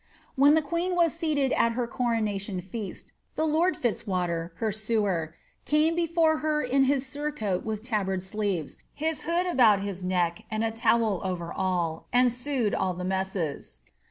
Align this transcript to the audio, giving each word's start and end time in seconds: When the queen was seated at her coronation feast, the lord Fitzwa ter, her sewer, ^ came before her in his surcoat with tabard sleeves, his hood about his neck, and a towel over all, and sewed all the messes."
When 0.35 0.55
the 0.55 0.63
queen 0.63 0.95
was 0.95 1.13
seated 1.13 1.51
at 1.51 1.73
her 1.73 1.85
coronation 1.85 2.59
feast, 2.59 3.13
the 3.35 3.45
lord 3.45 3.77
Fitzwa 3.77 4.25
ter, 4.25 4.51
her 4.55 4.71
sewer, 4.71 5.35
^ 5.61 5.65
came 5.67 5.95
before 5.95 6.37
her 6.37 6.59
in 6.63 6.85
his 6.85 7.05
surcoat 7.05 7.63
with 7.63 7.83
tabard 7.83 8.23
sleeves, 8.23 8.79
his 8.95 9.25
hood 9.29 9.45
about 9.45 9.83
his 9.83 10.03
neck, 10.03 10.41
and 10.49 10.63
a 10.63 10.71
towel 10.71 11.21
over 11.23 11.53
all, 11.53 12.07
and 12.11 12.31
sewed 12.33 12.73
all 12.73 12.95
the 12.95 13.03
messes." 13.05 13.81